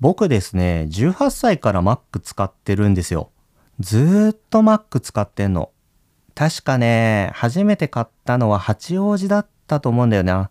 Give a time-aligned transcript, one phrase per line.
[0.00, 3.30] 僕ですね、18歳から Mac 使ってるんですよ。
[3.80, 5.70] ずーっと Mac 使ってんの。
[6.34, 10.50] 確かね、初めて買ったのは八王子だったと思うんだよな。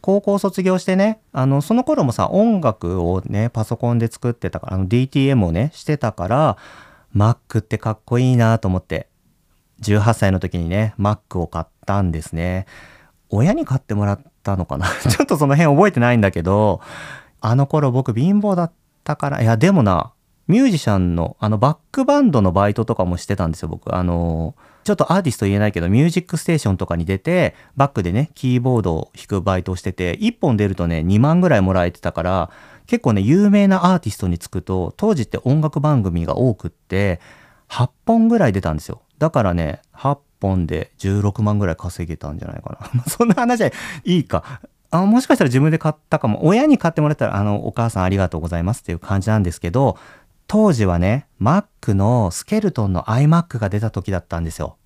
[0.00, 6.56] 高校卒業してね、あの、その頃もさ、音楽をね、パソコンで作ってたから、あの、DTM をね、してたから、
[7.14, 9.08] Mac ってかっこいいなと思って、
[9.82, 12.66] 18歳の時にね、Mac を買ったんですね。
[13.30, 16.80] 親に買ってもらったのかな ちょっとその辺覚えてないんだけど、
[17.40, 18.77] あの頃僕貧乏だった
[19.08, 20.12] たから、いや、でもな、
[20.48, 23.94] ミュージシャンの、あの、バックバンドのバイトとかもしてたんですよ、僕。
[23.94, 32.50] あの、ちょっとアーティスト言えないけど、ミュージックステーションとかに出て、バックでね、キーボードを弾くバイトをしてて、1本出るとね、2万ぐらいもらえてたから、
[32.86, 37.20] 結構ね、有名なアーティストにつくと、当時って音楽番組が多くって、
[37.68, 39.02] 8本ぐらい出たんですよ。
[39.18, 43.04] だからね、8本で16万ぐらい稼げたんじゃないかな。
[43.08, 43.70] そんな話は
[44.04, 44.60] いいか。
[44.90, 46.46] あもしかしたら自分で買ったかも。
[46.46, 49.98] 親に買ってもらったら、あの、お母さんありがとうございますっていう感じなんですけど、
[50.46, 54.76] 当時はね、Mac のスケルトンの iMac が出た時だったんですよ。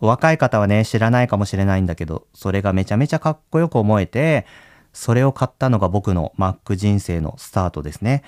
[0.00, 4.46] 若い方はね、知らないかもしれないんだけど、それがめちゃめちゃかっこよく思えて、
[4.92, 8.22] それを買ったのが僕の Mac 人生のスタートですね。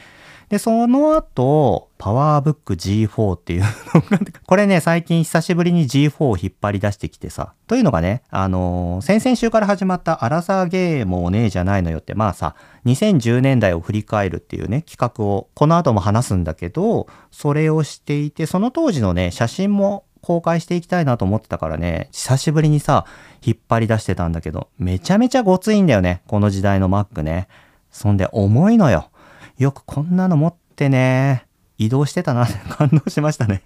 [0.49, 3.67] で、その後、パワーブック G4 っていうの
[4.01, 12.55] が、 これね、最近久しぶりに G4 を引っ張り出してきてさ、というのがね、あのー、先々週から始まったアラサーゲーもねえじゃないのよって、まあさ、
[12.87, 23.05] 2010年代を振り返るっていうね、企画をこの後も話すんだけど、それをしていて、その当時のね、写真も公開していきたいなと思ってたからね、久しぶりにさ、
[23.45, 27.49] 引っ張り出してたんだけど、めちゃめちゃごついんだよね、この時代の Mac ね。
[27.91, 29.11] そんで重いのよ。
[29.59, 31.47] よくこんなの持ってね、
[31.79, 33.63] 移動してたなって 感動しましたね。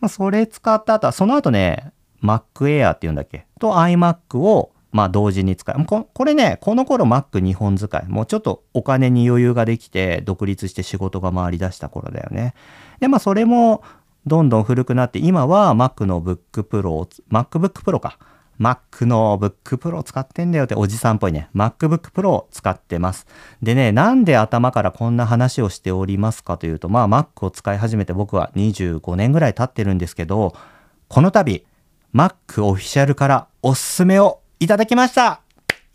[0.00, 1.92] ま、それ使った後は、その後ね、
[2.22, 5.84] Mac Air っていうんだっけと iMac をまあ同時に使う。
[5.84, 8.08] ここれね、この頃 Mac2 本使い。
[8.08, 12.54] もうちょっとお金に余裕ができて、独立して仕事が回り出した頃だよね。
[13.00, 13.82] で、まあそれも
[14.26, 18.18] どんどん古くなって、今は Mac の Book Pro、MacBook Pro か。
[18.60, 21.50] Mac の Book Pro 使ってんだよっておじさんっぽいね。
[21.54, 23.26] MacBook Pro を使ってます。
[23.62, 30.54] でね、なんで頭からこんな話をしておりますかというと、まあ Mac を使い始めて僕は25年ぐらい経ってるんですけど、
[31.08, 31.66] この度、
[32.14, 35.40] Mac オフィシャルからおすすめをいただきました。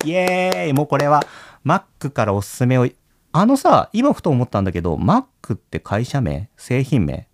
[0.05, 0.73] イエーイ。
[0.73, 1.23] もうこれは
[1.65, 2.87] Mac からおすすめを、
[3.31, 6.49] あのさ、今ふと思ったんだけど、Mac って会社名？
[6.57, 7.27] 製品名？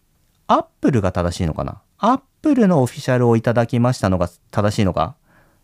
[0.47, 1.81] アップルが正しいのかな？
[1.97, 5.15] アップルのオフィシャルをいただきましたのが正しいのか？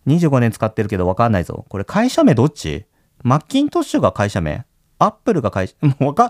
[0.08, 1.66] ?25 年使ってるけどわかんないぞ。
[1.69, 2.86] これ会社名どっち？
[3.24, 4.66] マッキントッシュが会社名？
[5.00, 6.30] アップルが会社、も うわか、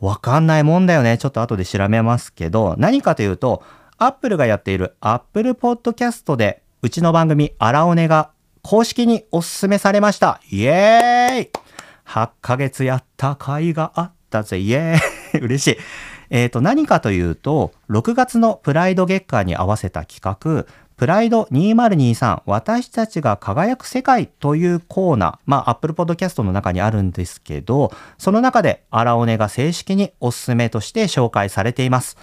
[0.00, 1.18] わかんないもんだよね。
[1.18, 3.62] ちょっと後で調べますけど、何かというと、
[3.98, 8.30] アップルがやっているアップルポッドキャストで、うちの番組、アラオネが
[8.62, 10.40] 公式におすすめされました。
[10.50, 11.50] イエーイ
[12.06, 14.58] !8 ヶ月やった甲斐があったぜ。
[14.58, 15.78] イエーイ 嬉しい。
[16.30, 20.66] えっ、ー、と、何かというと、6月のプライド月間に合わせた企画、
[20.98, 32.16] プライド2023私たちが輝く世界というコーナー、まあ、Apple Podcast の中にあるんですけど、その中でアラオネが正式におすすめとして紹介されています。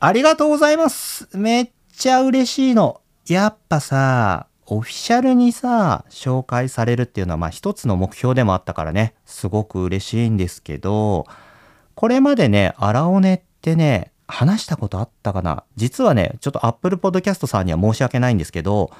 [0.00, 1.30] ありがとうございます。
[1.34, 3.00] めっちゃ嬉しいの。
[3.26, 11.26] やっぱさ、オフィシャルにさ、紹介されるっていうのは、まあ一つの目標でもあったからね、すごく嬉しいんですけど、
[11.94, 15.64] これまでね、アラオネってね、話したことあったかな？
[15.76, 18.90] 実はね、ちょっと Apple Podcast さんには申し訳ないんですけど、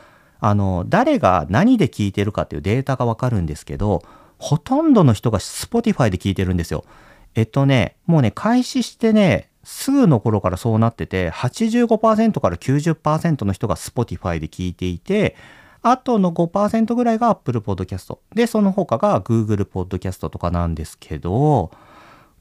[0.41, 4.03] あの、誰が何で聞いてるかっていうデータがわかるんですけど、
[4.39, 6.84] ほとんどの人が Spotify で聞いてるんですよ。
[7.34, 15.37] えっとね、もうね、開始してね、すぐの頃からそうなってて、85%から90%の人が Spotify で聞いていて、
[15.83, 18.16] あとの5%ぐらいが Apple Podcast。
[18.34, 21.71] で、その他が Google Podcast とかなんですけど、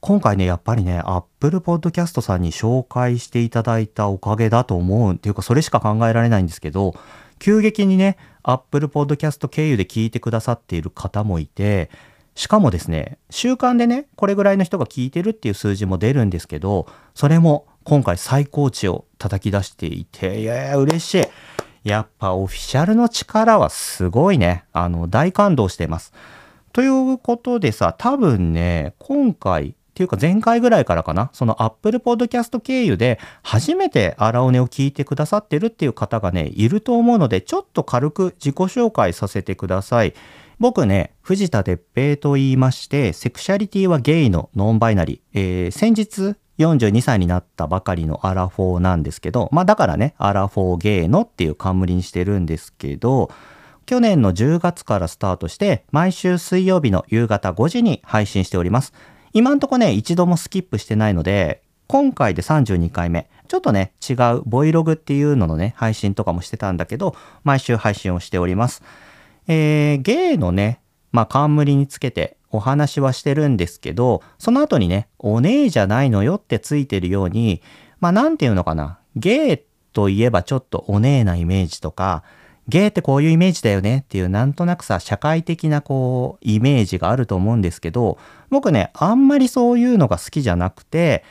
[0.07, 6.95] 今回ね、やっぱりね、Apple Podcast さんに紹介していただいたおかげだと思うっていうか、それしか考えられないんですけど、
[7.39, 11.89] 急激にね、Apple Podcast 経由で聞いてくださっている方もいて、
[12.35, 21.27] しかもですね、週間でね、これぐらいの人が聞いてるっていう数字も出るんですけど、それも今回最高値を叩き出していて、いやいや、嬉しい。
[21.83, 24.63] やっぱオフィシャルの力はすごいね。
[24.71, 26.13] あの、大感動してます。
[26.71, 40.13] ということでさ、多分ね、今回ていうか前回ぐらいからかな、その Apple Podcast 経由で初めて荒尾根を聞いてくださってるっていう方がね、いると思うので、ちょっと軽く自己紹介させてください。
[40.59, 45.19] 僕ね、藤田哲平と言いまして、セクシャリティはゲイのノンバイナリー。
[45.33, 53.31] えー、先日42歳になったばかりのアラフォーなんですけど、まあだからね、アラフォーゲイのっていう冠にしてるんですけど、
[53.87, 58.93] 去年の10月からスタートして、毎週水曜日の夕方5時に配信しております。
[59.33, 63.29] 今んとこね、一度もスキップしてないので、今回で32回目。
[63.47, 68.83] ちょっとね、違う Vlog っていうののね、配信とかもしてたんだけど、毎週配信をしております。
[69.47, 70.81] えー、ゲイのね、
[71.11, 77.61] まあ、冠につけてお話はしてるんですけど、その後にね、お姉じゃないのよってついてるように、
[77.99, 78.99] まあ、なんていうのかな。
[79.15, 79.59] ゲイ
[79.93, 82.23] といえばちょっとお姉なイメージとか、
[82.67, 88.17] ゲイってこういうイメージだよねっていうなんとなくさ、社会的なこう、イメージがあると思うんですけど、
[88.49, 91.23] 僕ね、あんまりそういうのが好きじゃなくて、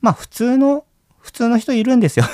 [0.00, 0.84] まあ普通の、
[1.18, 2.26] 普通の人いるんですよ。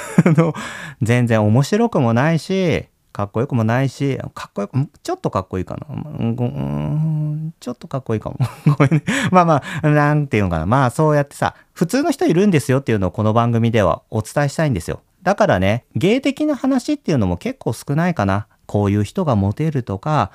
[1.03, 5.87] 全然面白くもないし、かっこよくもないし、かっこよく、ちょっとかっこいいかな。
[5.91, 8.39] うん、ちょっとかっこいいかも。
[8.77, 9.03] ごめんね。
[9.31, 10.67] まあまあ、なんていうのかな。
[10.67, 15.01] まあそうやってさ、普通の人いるんですよっていうのをこの番組ではお伝えしたいんですよ。
[15.23, 18.47] だからね、芸的な話っていうのも結構少ないかな。
[18.67, 20.31] こういう人がモテるとか、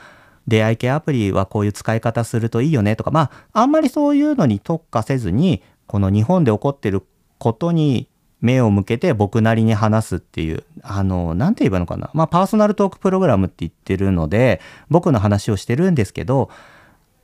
[0.47, 7.03] 出会い系アプリはこういう使い方するといいよねとか、まあ、あんまりそういうのに特化せずに、この日本で起こってる
[7.38, 8.09] ことに
[8.41, 12.09] 目を向けて僕なりに話すっていう、あの、なんて言えばいいのかな。
[12.13, 14.59] まあ、パーソナルトークプログラムって言ってるので、
[14.89, 16.50] 僕の話をしてるんですけど、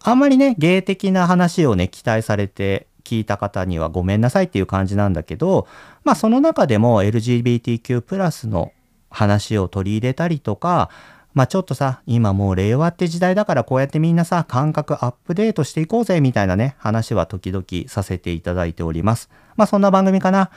[0.01, 5.67] あんまりね、芸的な話をね、期待されて聞いた方にはごめんなさいっていう感じなんだけど、
[6.03, 8.71] まあその中でも LGBTQ+ の
[9.09, 10.91] 話を取り入れたりとか、
[11.33, 19.31] まあちょっとさ、今もう令和って時代だからこうやってみんなさ、感覚アップデートしていこうぜみたいなね、話は時々させていただいております。
[19.55, 20.51] まあそんな番組かな。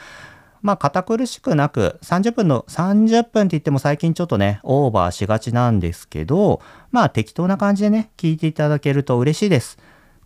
[0.61, 6.61] まあ堅苦しくなく30分の30分って言っても最近ちょっとね、オーバーしがちなんですけど、
[6.91, 9.79] まあ適当な感じでね、聞いていただけると嬉しいです。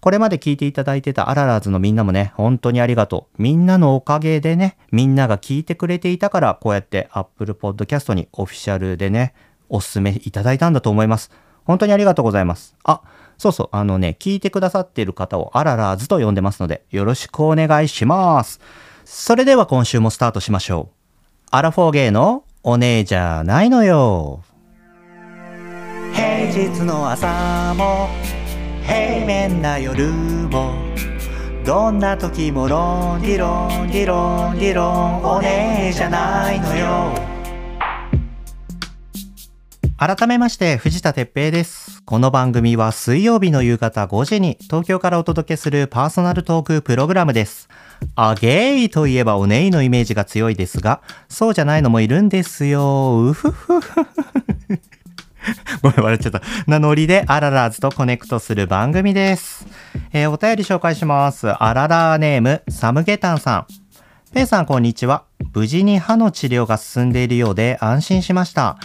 [0.06, 3.42] これまで聞いていただいてたアララーズのみんなもね、本当にありがとう。
[3.42, 9.34] みんなのおかげでね、みんなが聞いてくれていたから、こうやって Apple Podcast にオフィシャルでね、
[9.68, 11.32] おすすめいただいたんだと思います。
[11.64, 12.76] 本当にありがとうございます。
[12.84, 13.00] あ、
[13.36, 18.60] そうそう、あのね、聞いてくださっている方をアララーズと呼んでますので、よろしくお願いします。
[19.04, 21.48] それでは今週もスタートしましょう。
[21.50, 24.44] アラフォーゲーのお姉じゃないのよ。
[26.12, 28.08] 平日の朝も
[28.86, 30.72] 平面な夜も
[31.64, 37.12] どんな時もロンリロンリロンリロンお姉じゃないのよ。
[39.98, 42.02] 改めまして藤田哲平です。
[42.04, 47.68] この番組は水曜日の夕方5時に東京からお届けするパーソナルトークプログラムです。
[48.14, 53.30] あゲイといえばお姉のイメージが強いですがそうじゃないのもいるんですよ。
[53.30, 54.02] うふふふ。
[55.82, 56.42] ごめん、笑っちゃった。
[56.66, 59.66] なノリでアララーズとコネクトする番組です。
[60.12, 61.48] えー、お便り紹介します。
[61.48, 63.66] アララーネーム、サムゲタンさん。
[64.32, 65.24] ペイさん、こんにちは。
[65.54, 68.76] 無事に歯の治療が進んでいるようで安心しました。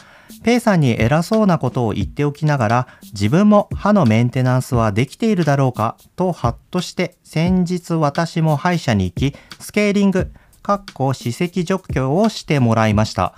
[0.44, 10.32] ペイさんに偉そうなことを言っておきながら、自分も歯のメンテナンスはできているだろうかとハッとして、先日私も歯医者に行き、スケーリング、
[10.62, 13.34] かっこ歯石除去をしてもらいました。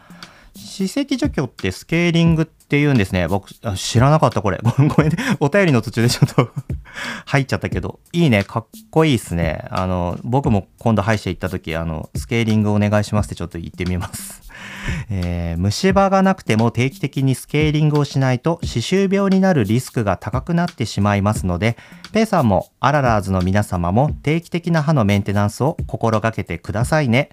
[0.56, 3.28] 歯石除去ってスケーリングって言うんですね。
[3.28, 4.60] 僕、知らなかったこれ。
[4.64, 5.18] ごめんね。
[5.40, 6.50] お便りの途中でちょっと
[7.26, 8.00] 入っちゃったけど。
[8.12, 8.44] いいね。
[8.44, 9.66] かっこいいっすね。
[9.70, 14.44] あの、僕も今度歯医者行った時、あの、スケーリングお願いしますってちょっと言ってみます。
[15.10, 21.78] えー、虫歯がなくても定期的にスケーリングをしないと歯周病になるリスクが高くなってしまいますので、
[22.12, 27.30] ペイさんもアララーズの皆様も定期的な歯のメンテナンスを心がけてくださいね。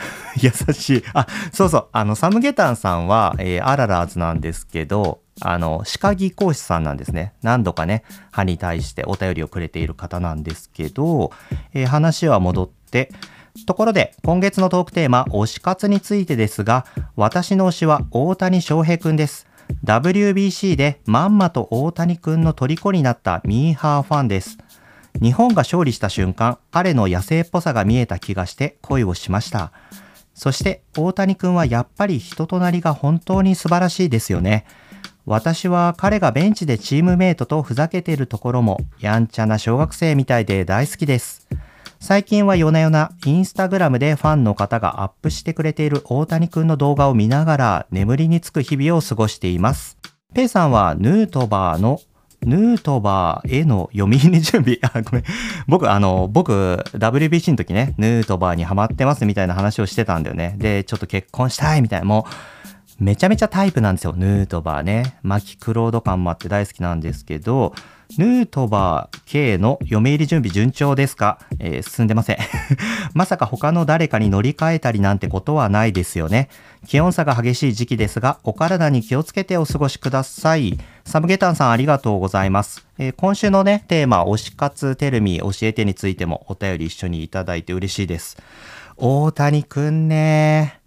[0.40, 1.04] 優しい。
[1.14, 1.88] あ、そうそう。
[1.92, 7.32] あの、サムゲタンさんは、えー、アララーズなんですけど、あの、歯科技講師さんなんですね。
[7.42, 11.32] 何度かね、歯に対してお便りをくれている方なんですけど、
[11.72, 13.10] えー、話は戻って、
[13.66, 19.46] ところで、今月のトークテーマ、推し活についてですが、私の推しは大谷翔平くんです。
[19.84, 24.58] WBC でまんまと大谷くんの虜になったミーハーファンです。
[25.20, 29.72] 日本が勝利した瞬間、彼の野生っぽさが見えた気がして恋をしました。
[30.34, 34.64] そして大谷君はやっぱり人となりが本当に素晴らしいですよね。
[35.24, 41.46] 私は彼がベンチでチームメイトとふざけているところもやんちゃな小学生みたいで大好きです。
[42.00, 49.98] 最近は夜な夜なインスタグラムでファンの方がアップしてくれている大谷くんの動画を見ながら眠りにつく日々を過ごしています。
[50.34, 52.00] ペイさんはヌートバーの
[52.44, 54.78] ヌートバーへの読み入れ準備。
[54.82, 55.24] あ、ごめん。
[55.66, 56.52] 僕、あの、僕、
[56.92, 60.54] WBC の時ね、ヌートバーにハマってますみたいな話をしてたんだよね。
[60.58, 62.06] で、ちょっと結婚したいみたいな。
[62.06, 65.16] もう、めちゃめちゃタイプなんですよ、ヌートバーね。
[65.22, 67.74] マキクロード感もあって大好きなんですけど、
[68.18, 72.36] ヌートバー K の嫁入り準備順調ですか、えー、進んでません。
[73.14, 76.48] まさか他の誰かに乗り換えたりなんてことはないですよね。
[76.86, 80.78] 気温差が激しい時期ですが、お体に気をつけてお過ごしください。
[81.04, 82.86] サムゲタンさんありがとうございます。
[82.98, 88.36] えー、今週のね、テーマ、推し活テルミ教えてについてもお便り一緒にいただいて嬉しいです。
[88.96, 90.80] 大谷くんね。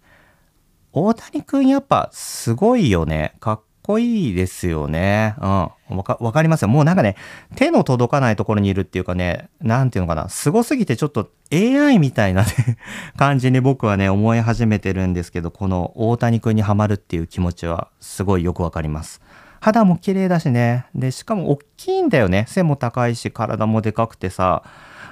[0.92, 3.34] 大谷くんやっぱすごいよね。
[3.40, 5.36] かっこいいですよね。
[5.40, 5.96] うん。
[5.98, 6.68] わか、わかりますよ。
[6.68, 7.14] もうなんかね、
[7.54, 12.48] 手の届かないところにいるっていうかね、なんていうのかな、凄すぎてちょっと AI みたいなね
[13.16, 19.20] 感じに僕はね、思い始めてるんですけど、この大谷くんにはまるっていう気持ちはすごいよくわかります。
[19.60, 20.86] 肌も綺麗だしね。
[20.94, 22.46] で、しかも大きいんだよね。
[22.48, 24.62] 背も高いし、体もでかくてさ、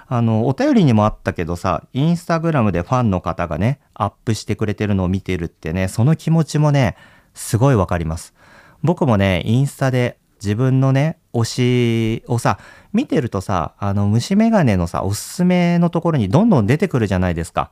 [0.07, 6.97] あの、お便りにもあったけどさ、インスタグラムでファンの方がね、アップしてくれてるのを見てるってね、その気持ちもね、
[7.33, 8.35] すごいわかります。
[8.83, 12.59] 僕もね、インスタで自分のね、推しをさ、
[12.93, 17.71] 見てるとさ、あの、虫眼鏡のさ、おすすめのところにどんどん出てくるじゃないですか。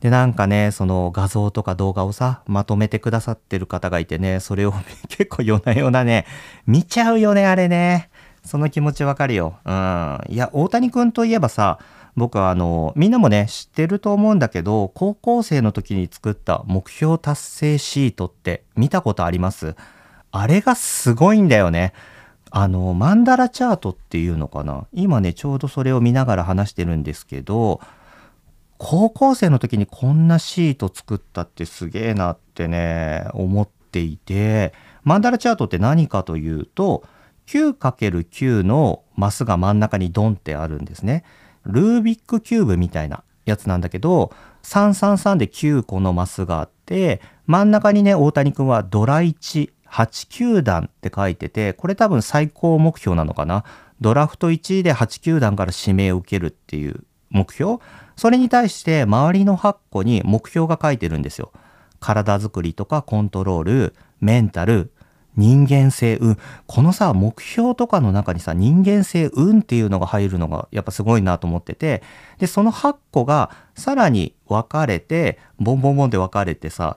[0.00, 4.72] で、なんかね、その画像とか動画をさ、まとめてくださってる方がいてね、それを
[5.08, 6.26] 結構夜な夜なね、
[6.66, 8.10] 見ちゃうよね、あれね。
[8.44, 9.56] その気持ちわかるよ。
[9.64, 10.18] うん。
[10.28, 11.78] いや、大谷くんといえばさ、
[12.16, 19.76] 僕はあの、みんなもね、知ってると思うんだけど、高校生の時に作った目標達成シートって見たことあります？
[20.32, 21.92] あれがすごいんだよね。
[22.50, 24.86] あの、マンダラチャートっていうのかな。
[24.92, 27.80] 今ね、ちょうどそれを見ながら話してるんですけど、
[28.82, 34.72] 高校生の時にこんなシート作ったってすげえなってね、思っていて、
[35.04, 37.04] マンダラチャートって何かというと、
[37.46, 41.24] 9×9 のマスが真ん中にドンってあるんですね。
[41.66, 44.32] ルービックキューブみたいなやつなんだけど、
[44.62, 53.64] 333で9個のマスがあって、真ん中にね、大谷くんはドラ1 8球団って書いてて、これ多分最高目標なのかな。
[54.00, 57.78] ドラフト1位で8球団から指名を受けるっていう目標？
[58.16, 61.52] それに対して周りの8個に目標が書いてるんですよ。
[62.00, 64.92] 体づくりとかコントロール、メンタル、
[65.36, 66.36] 人間性、運。
[66.66, 72.02] このさ、目標とかの中にさ、人間性、運っていうのが入るのがやっぱすごいなと思ってて、
[72.38, 76.96] で、その8個がさらに分かれて、ボンボンボンで分かれてさ、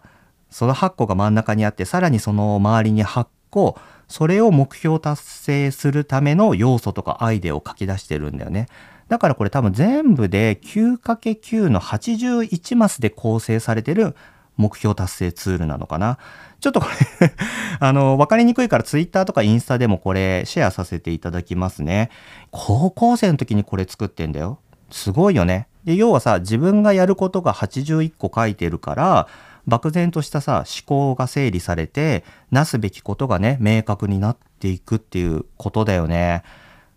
[0.49, 8.67] その8個が真ん中にあって、さらにその周りに8個、それを目標達成するための要素とかアイデアを書き出してるんだよね。
[9.13, 14.15] だからこれ多分全部で 9×9 の81マスで構成されてる
[14.57, 16.17] 目標達成ツールなのかな。
[16.59, 16.87] ちょっとこ
[17.21, 17.31] れ
[17.79, 22.09] あの、わかりにくいからツイッターとかインスタでもこれシェアさせていただきますね。
[22.49, 24.57] 高校生の時にこれ作ってんだよ。
[24.89, 25.67] すごいよね。
[25.83, 29.27] で、要はさ、自分がやることが81個書いてるから、
[29.67, 36.41] 漠然としたさ、思考が整理されて、なすべきことがね、明確になっていくっていうことだよね。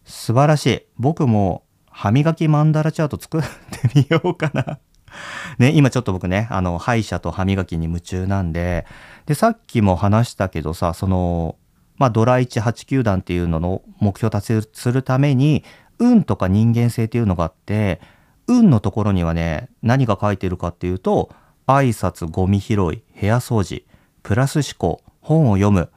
[0.07, 0.83] 素晴らしい。
[0.99, 1.66] 僕も
[1.97, 3.49] 歯磨きマンダラチャート作って
[3.95, 4.79] みようかな
[5.59, 8.85] ね、今ちょっと僕ね、あの、歯医者と歯磨きに夢中なんで、
[9.25, 11.57] で、さっきも話したけどさ、その、
[11.97, 15.65] まあ、ドラ1、8球団っていうのの目標達成するために、
[15.99, 18.03] 運とか人間性っていうのがあって、
[18.47, 21.31] 運のところにはね、何が書いてるかっていうと、
[21.67, 22.77] 挨拶、ゴミ拾い、
[23.19, 23.87] 部屋掃除、
[24.23, 25.91] プラス思考、本を読む、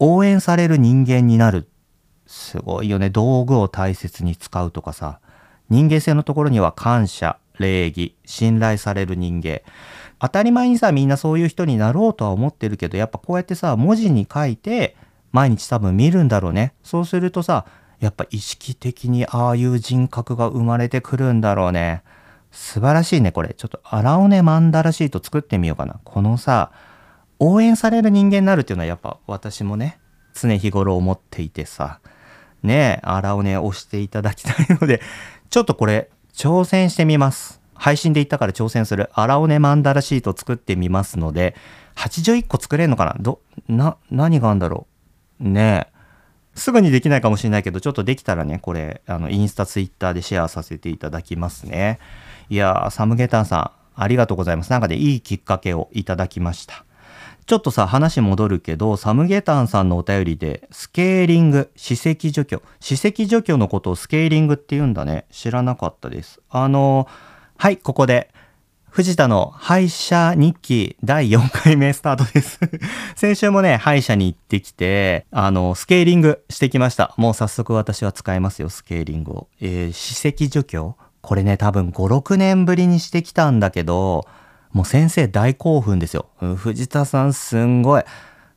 [0.00, 1.68] 応援される人間になる。
[2.32, 3.10] すごいよね。
[3.10, 5.20] 道具を大切に使うとかさ。
[5.68, 9.60] 人間性のところには感謝、礼儀、信頼される人間。
[10.18, 14.96] 当たり前にさ、みんなそういう人になろうとは思ってるけど、やっぱこうやってさ、文字に書いて、
[15.30, 16.72] 毎日多分見るんだろうね。
[16.82, 17.66] そうするとさ、
[18.00, 22.02] やっぱ意識的にああいう人格が生まれてくるんだろうね。
[22.50, 23.52] 素晴らしいね、これ。
[23.54, 26.00] ちょっと、荒尾根マンダラシート作ってみようかな。
[26.02, 26.70] このさ、
[27.38, 29.98] 応援される人間になるっていうのはやっぱ私もね、
[30.34, 32.00] 常日頃思っていてさ、
[32.62, 35.00] ねえ、荒尾根押していただきたいので、
[35.50, 37.60] ちょっとこれ、挑戦してみます。
[37.74, 41.56] 配信で言ったから挑戦する荒尾根マンダラシート作ってみますので、
[41.96, 43.16] 81個作れるのかな？
[43.18, 44.86] ど、な、何があんだろ
[45.40, 45.48] う？
[45.48, 45.92] ねえ。
[46.54, 51.98] すぐにできないかもしれないけど、ちょっとできたらね、これ、あの、インスタ、ツイッターでシェアさせていただきますね。
[52.50, 54.70] いやー、サムゲタンさん、ありがとうございます。
[54.70, 56.84] なんかで、いいきっかけをいただきました。
[57.46, 62.62] ちょっとさ、話戻るけど、サムゲタンさんのお便りで、スケーリング、歯石除去。
[62.80, 65.26] 歯石除去のことをスケーリングって言うんだね。
[65.30, 66.40] 知らなかったです。
[66.50, 67.08] あの
[67.56, 68.32] はい、ここで、
[68.92, 72.60] 藤田の歯医者日記第4回目スタートです
[73.16, 77.14] 先週もね、歯医者に行ってきて、あの、スケーリングしてきました。
[77.16, 79.48] もう早速私は使いますよ、スケーリングを。
[79.62, 80.94] えー、歯石除去？
[81.22, 84.26] これね、多分5、6年ぶりにしてきたんだけど、
[84.72, 86.26] もう先生大興奮ですよ。
[86.56, 88.02] 藤田さんすんごい、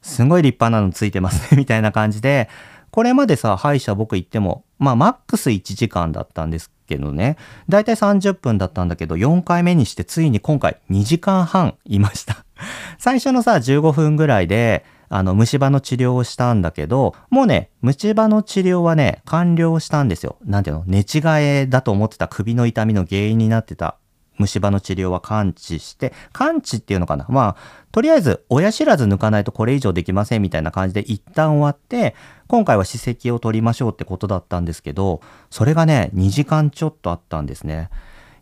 [0.01, 2.49] すんごい立派なのついてますね、 みたいな感じで、
[2.91, 12.45] これまでさ、歯医者僕行っても、まあマックス1時間だったんですけどね、だいたい30分だったんだけど、4回目にしてついに今回2時間半いました。
[12.97, 20.37] 最初のさ、15分ぐらいで、あの、虫歯の治療をしたんだけど、もうね、虫歯の治療はね、完了したんですよ。
[20.45, 23.97] なんていうの寝違えだと思ってた首の痛みの原因になってた
[24.37, 27.25] 虫歯の治療は完治して、完治っていうのかな？
[27.29, 32.15] まあ、とりあえず親知らず抜かないとこれ以上できませんみたいな感じで一旦終わって、
[32.47, 37.89] 今回は歯石を取りましょうってことだったんですけど、それがね、2時間ちょっとあったんですね。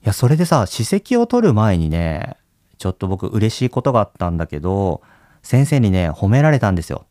[0.03, 2.37] いや、それでさ、歯石を取る前にね、
[2.77, 5.01] ちょっと僕嬉しいことがあったんだけど、
[5.41, 7.05] 先生にね、褒められたんですよ。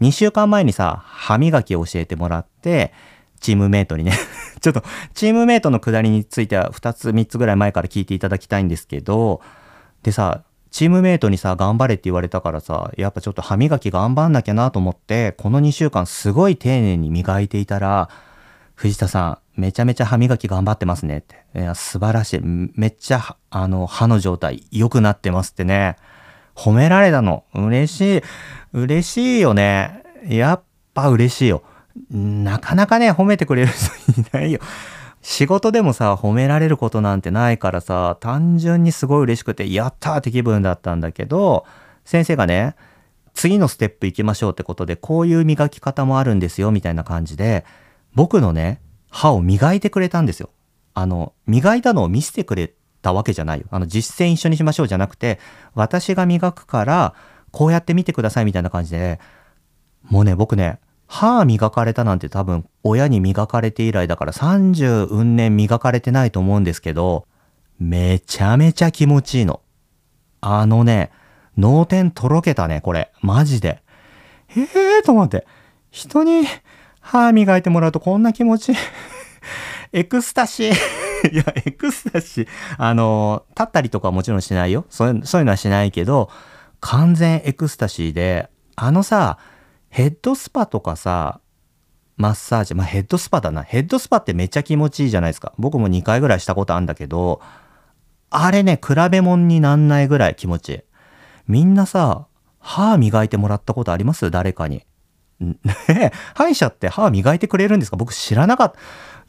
[0.00, 2.92] 2週間前にさ、歯磨きを教えてもらって、
[3.40, 4.12] チームメイトにね
[4.60, 4.82] ちょっと、
[5.14, 9.40] チームメイトのくだりについては2つ3つぐらい前から聞いていただきたいんですけど、
[10.02, 18.10] でさ、チームメイトにさ、頑張れって言われたからさ、やっぱちょっと歯磨き頑張んなきゃなと思って、この2週間すごい丁寧に磨いていたら、
[18.74, 21.44] 藤田さん、めちゃめちゃ歯磨き頑張ってますねって。
[21.58, 22.40] いや、素晴らしい。
[22.42, 25.96] めっちゃ、あの、歯の状態良くなってますってね。
[26.54, 27.44] 褒められたの。
[27.54, 28.22] 嬉しい。
[28.74, 30.02] 嬉しいよね。
[30.28, 30.62] やっ
[30.92, 31.62] ぱ嬉しいよ。
[32.10, 34.60] なかなかね、褒めてくれる人いないよ。
[35.22, 41.66] 仕事でもさ、褒められることなんてないからさ、単純にすごい嬉しくて、やったーって気分だったんだけど、
[42.04, 42.76] 先生がね、
[43.34, 47.64] 次のステップ行きましょうってことで、こういう磨き方もあるんですよ、みたいな感じで、
[48.14, 50.50] 僕のね、歯を磨いてくれたんですよ。
[50.94, 52.72] あの、磨いたのを見せてくれ
[53.02, 53.66] たわけじゃないよ。
[53.70, 55.38] あの、実践一緒にしましょうじゃなくて、
[55.74, 57.14] 私が磨くから、
[57.50, 59.18] こうやって見てくださいみたいな感じで、
[60.04, 67.26] もうね、僕ね、歯磨かれたなんて多分親に磨かれて以来だから30運年磨かれてないと思うんですけど、
[67.78, 69.60] めちゃめちゃ気持ちいいの。
[70.40, 71.10] あのね、
[71.56, 73.12] 脳天とろけたね、これ。
[73.20, 73.82] マジで。
[74.48, 75.46] へえーと思って。
[75.90, 76.46] 人に
[77.00, 78.76] 歯磨いてもらうとこんな気持ちいい。
[79.92, 80.72] エクスタシー
[81.32, 82.48] いや、エクスタシー。
[82.78, 84.84] あの、立ったりとかはもちろんしないよ。
[84.90, 86.30] そういうのはしないけど、
[86.80, 89.38] 完全エクスタシーで、あのさ、
[89.96, 91.40] ヘッドスパとかさ、
[92.18, 93.62] マッサージ、まあ、ヘッドスパだな。
[93.62, 95.54] ヘッドスパってめっちゃ気持ちいいじゃないですか。
[95.56, 97.40] 僕も2回ぐらいしたことあるんだけど、
[98.28, 100.80] あれね、比べ物になんないぐらい気持ちいい。
[101.48, 102.26] みんなさ、
[102.60, 104.30] 歯磨いてもらったことあります？
[104.30, 104.84] 誰かに。
[105.40, 107.96] ね 歯医者って歯磨いてくれるんですか？
[107.96, 108.78] 僕知らなかった。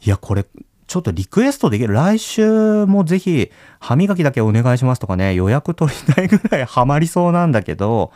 [0.04, 0.44] いや、これ、
[0.86, 1.94] ちょっとリクエストできる。
[1.94, 3.50] 来週もぜひ、
[3.80, 8.12] 歯磨きだけお願いしますとかね、予約取りたいぐらいハマりそうなんだけど、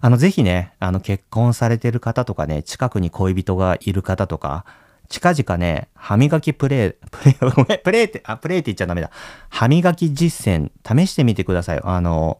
[0.00, 4.64] あの、ぜひね、あの、結婚されてる方とかね、近くに恋人がいる方とか、
[5.08, 9.10] 近々ね、歯磨きプレイ、 プレイ、ごめん、プレイって、あ、プレイって言っちゃダメだ。
[9.48, 11.80] 歯磨き実践、試してみてください。
[11.82, 12.38] あの、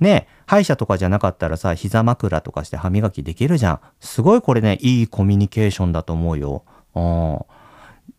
[0.00, 3.80] ね、歯医者とかじゃなかったらさ、膝枕とかして歯磨きできるじゃん。
[4.00, 6.64] すごいこれね、いいコミュニケーションだと思うよ。
[6.94, 7.38] うん。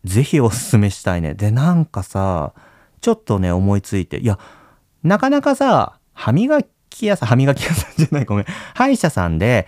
[0.04, 1.34] ぜひおすすめしたいね。
[1.34, 2.52] で、なんかさ、
[3.00, 4.38] ちょっとね、思いついて、いや、
[5.02, 6.66] なかなかさ、歯磨き
[7.00, 8.44] き屋さん、歯磨き屋さんじゃない、ごめん。
[8.74, 9.66] 歯医者さんで、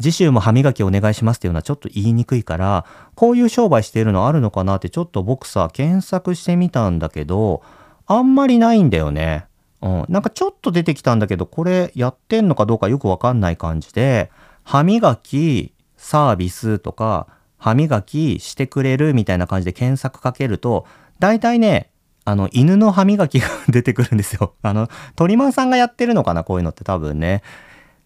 [0.00, 7.62] 次週も歯磨きお願いしますっていうのはちょっと言いにくいから、こういう商売してるのあるのかなってちょっと僕さ、検索してみたんだけど、
[8.06, 9.46] あんまりないんだよね。
[9.80, 10.04] うん。
[10.08, 14.30] なんかちょっと出てきたんだけど、これやってんのかどうかよくわかんない感じで、
[14.62, 20.86] 歯磨きサービスとか、歯磨きしてくれるみたいな感じで検索かけると、
[21.18, 21.90] 大体ね、
[22.26, 24.54] あの、犬の歯磨きが出てくるんですよ。
[24.62, 27.42] あの、鳥マンさんがやってるのかなこういうのって多分ね。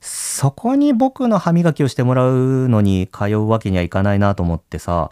[0.01, 5.11] そこに僕の歯磨きをしてもらうのに通うわけにはいかないなと思ってさ、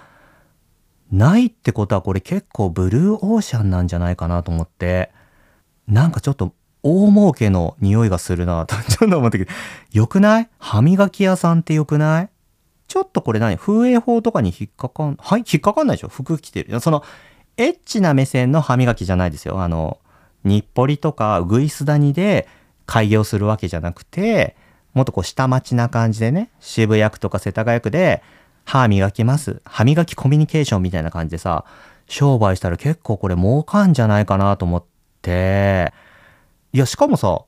[1.11, 5.13] ないってことはこれ結構ブルーオーシャンなんじゃないかなと思って、
[5.89, 9.51] なんかちょっと大儲けの匂いがするなと ちょっと思ったけど、
[9.93, 10.49] よくない？
[10.59, 12.29] 歯磨き屋さんってよくない？
[12.87, 13.57] ちょっとこれ何？
[13.57, 15.45] 風営法とかに引っかかん、はい？
[15.53, 16.09] 引っかかんないでしょ？
[16.09, 16.79] 服着てる。
[16.81, 17.03] その、
[17.57, 19.61] エッチな目線の歯磨きじゃないですよ。
[19.63, 19.99] あの、
[20.45, 22.47] 日暮里とかウグイス谷で
[22.87, 24.57] 開業するわけじゃなくて、
[24.95, 28.23] もっとこう下町な感じでね、渋谷区とか世田谷区で
[28.65, 29.61] 歯磨きます。
[29.65, 31.65] 歯磨きコミュニケーションみたいな感じでさ、
[32.07, 34.85] 商売したら結構これ儲かんじゃないかなと思っ
[35.23, 35.93] て、
[36.73, 37.43] いや、しかもさ、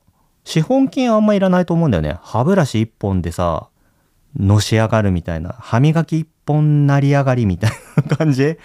[0.44, 2.18] 資本金あんまいらないと思うんだよね。
[2.22, 3.68] 歯ブラシ一本でさ、
[4.36, 5.52] のし上がるみたいな。
[5.58, 8.56] 歯磨き一本成り上がりみたいな感じ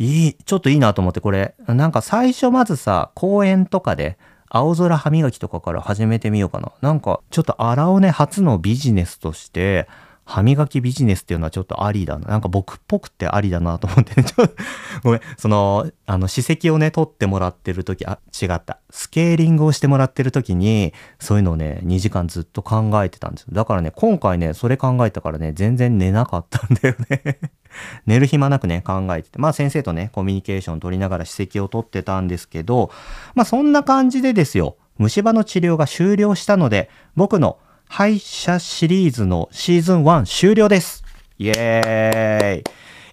[0.00, 4.16] いい、ちょっといいなと思って、これ、なんか最初まずさ、公園とかで、
[4.48, 6.72] 青空歯磨きとかから始めてみようかな。
[6.80, 9.86] なんか、ちょっと荒尾ね、初のビジネスとして、
[10.30, 12.28] 歯磨きビジネスっていうのはちょっとありだな。
[12.28, 14.54] なんか僕っぽくてありだなと思って、ね、ちょっと、
[15.02, 18.78] ごめん、その、あの、史跡をね、取ってもらってる時、あ、違った。
[18.90, 23.48] スケーリングをしてもらってる時に、そういうのをね、2時間ずっと考えてたんですよ。
[23.50, 27.40] だからね、今回ね、それ考えたからね、全然寝なかったんだよね。
[28.06, 29.40] 寝る暇なくね、考えてて。
[29.40, 32.92] まあ先生とね、コミュニケーション取りながら史跡を取ってたんですけど、
[33.34, 37.58] まあそんな感じでですよ、虫歯の治療が終了したので、僕の
[37.92, 41.02] 歯医者シリーズのシーズン1終了です。
[41.38, 42.64] イエーイ。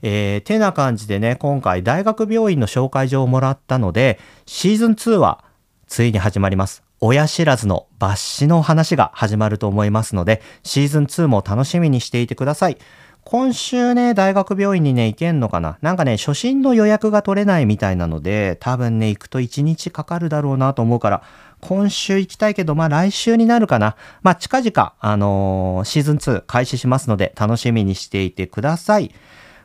[0.04, 5.44] えー、てな感じでね、今回大学病院の紹介状をもらったので、シーズン2は
[5.88, 6.84] ついに始まります。
[7.00, 12.78] 親知らずの抜歯の話が始まると思いますので、シーズン2も楽しみにしていてください。
[13.24, 15.80] 今週ね、大学病院にね、行けんのかな？
[15.82, 21.24] なんかね、初診の予約が取れないみたいなので、多分ね、行くと1日かかるだろうなと思うから、
[21.62, 23.96] 今週行きたいけど、まあ来週になるかな。
[24.22, 29.12] まあ近々、あのー、シーズン2開始しますので、楽しみにしていてください。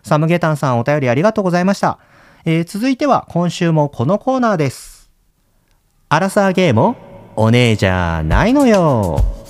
[0.02, 1.98] サムゲタンさんお便りありがとうございました。
[2.44, 5.10] えー、続いては今週もこのコーナーです。
[6.08, 6.96] アラサーゲーム
[7.36, 9.41] お姉じゃないのよ。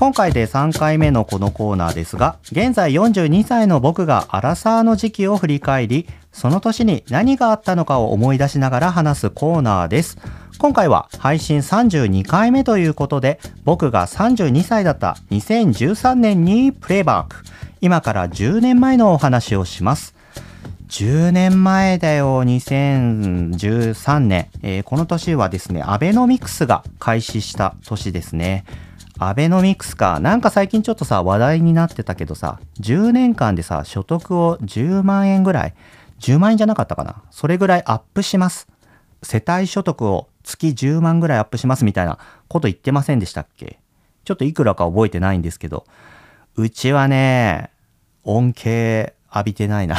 [0.00, 10.16] 今回で3回目のこのコーナーですが、現在42歳の僕がアラサーの時期を振り返り、その年に何があったのかを思い出しながら話すコーナーです。
[10.56, 17.44] 今回は配信32回目ということで、僕が32歳だった2013年にプレイバック。
[17.82, 20.14] 今から10年前のお話をします。
[20.88, 24.48] 10年前だよ、2013年。
[24.62, 28.64] えー、この年はですね、アベノミクスが開始した年ですね。
[29.22, 30.18] アベノミクスか。
[30.18, 35.74] なんか最近ちょっとさ、話題になってたけどさ、10年間でさ、所得を10万円ぐらい、
[36.20, 37.22] 10万円じゃなかったかな？
[37.30, 38.66] それぐらいアップします。
[39.22, 43.78] 世帯所得を月10万ぐらいアップしますみたいなこと言ってませんでしたっけ？
[44.24, 45.84] ちょっといくらか覚えてないんですけど、
[46.56, 47.70] うちはね、
[48.24, 49.96] 恩恵浴びてないな。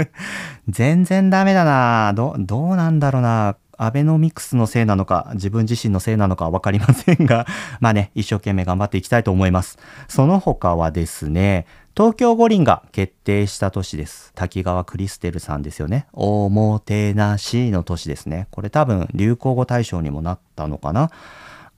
[0.68, 2.12] 全然ダメだな。
[2.14, 3.56] ど、どうなんだろうな。
[3.82, 7.46] アベノミクスのせいなのか、自分自身のせいなのかわかりませんが、
[7.80, 9.78] まあね、一生懸命頑張っていきたいと思います。
[10.06, 11.64] その他はですね、
[11.96, 14.32] 東京五輪が決定した年です。
[14.34, 16.06] 滝川クリステルさんですよね。
[16.12, 18.48] おもてなしの年ですね。
[18.50, 21.10] これ多分流行語大賞にもなったのかな。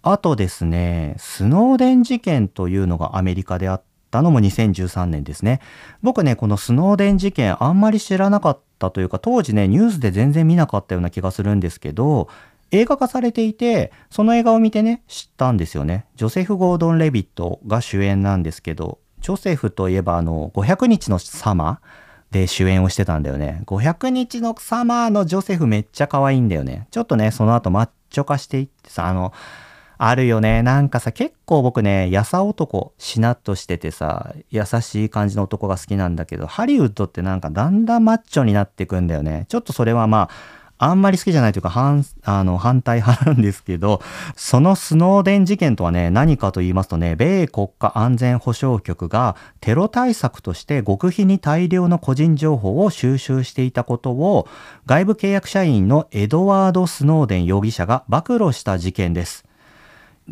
[0.02, 3.82] あとですね、スノーデン事件というのがアメリカであっ
[4.12, 5.60] たのも2013年ですね。
[6.02, 12.28] 僕ね、このスノーデン事件あんまり知らなかったというか、当時ね、ニュースで全然見なかったような気がするんですけど、
[12.70, 16.06] 映画化されていて、その映画を見てね、知ったんですよね。
[16.16, 23.62] ジョセフ・ゴードン・レビットが主演なんですけど、ジョセフといえばあの、500日のサマーで主演をしてたんだよね。
[23.66, 26.86] 500日のサマーのジョセフめっちゃ可愛いんだよね。
[26.90, 29.32] ちょっとね、その後マッチョ化していってさ、あの、
[29.98, 30.62] あるよね。
[30.62, 39.46] なんかさ、結構僕ね、やさ男、しなっとしててさ、優しい感じの男が好きなんだけど、ハリウッドってなんかだんだんマッチョになってくんだよね。
[39.48, 44.02] ちょっとそれはまあ、あんまり好きじゃないというか反あの反対派なんですけど
[44.34, 54.48] そのスノーデン事件とはね何かと言いますとね米国家安全保障局がテロ対策として極秘に大量の個人情報を収集していたことを
[54.86, 59.44] 外部契約社員のエドワード・スノーデン容疑者が暴露した事件です。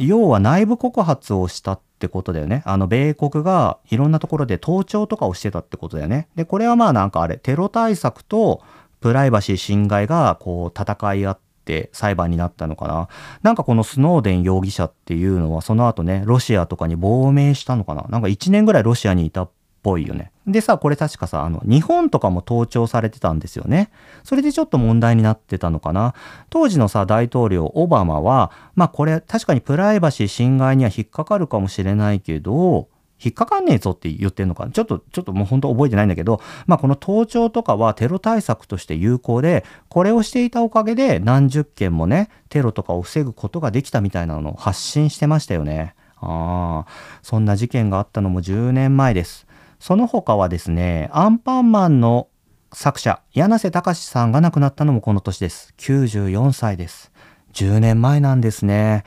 [0.06, 2.62] 要は内部告発をしたってことだよね。
[2.64, 6.28] あの、米国がいろんなところで盗聴とかをしてたってことだよね。
[6.34, 8.62] で、これはまあなんかあれ、テロ対策と
[9.00, 13.08] プライバシー侵害がこう戦い合って裁判になったのかな。
[13.42, 18.06] なんかこのスノーデン容疑者っていうのはその後ね、ロシアとかに亡命したのかな。
[18.08, 19.50] なんか1年ぐらいロシアにいたっ
[19.82, 20.30] ぽいよね。
[20.46, 23.90] でさ、これ確かさ、あの、日本とかも盗聴されてたんですよね。
[24.24, 26.14] それでちょっと問題になってたのかな。
[26.48, 32.88] 当時のさ、大統領オバマは、まあこれ確かにプライバシー侵害には引っかかるかもしれないけど、
[33.22, 45.94] 引っかかんねえぞって言ってんのかちょっと、ちょっともう本当覚えてないんだけど、まあこの盗聴とかはテロ対策として有効で、これをしていたおかげで何十件もね、テロとかを防ぐことができたみたいなのを発信してましたよね。
[46.16, 46.90] ああ、
[47.22, 49.46] そんな事件があったのも10年前です。
[49.80, 52.28] その他はですね、アンパンマンの
[52.70, 55.74] 作者、柳瀬隆さんが亡くなったのもこの年です。
[55.78, 57.10] 94歳です。
[57.54, 59.04] 10年前なんですね。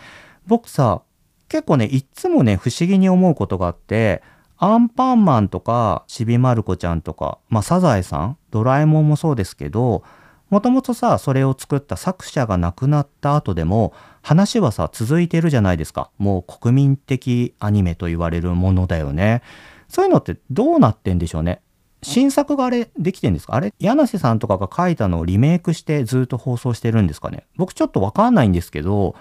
[0.48, 1.04] 僕さ、
[1.48, 4.24] 結構ね、いっつもね、不思議に思うことがあって、
[4.58, 10.04] アンパンマンとか、ちびまる子ちゃんとか、まあ、サザエさん、ドラえもんもそうですけど、
[10.50, 16.10] もともとさ、それを作った作者が亡くなった後でも、話はさ、続いてるじゃないですか。
[16.18, 19.44] もう国民的アニメと言われるものだよね。
[19.94, 21.62] そういうのってどうなってんでしょうね？
[22.02, 23.54] 新作があれできてんですか？
[23.54, 27.46] あれ柳瀬さんとかが書いたのをリメイクしてずっと放送してるんですかね？
[27.56, 29.16] 僕ちょっとわかんないんですけど、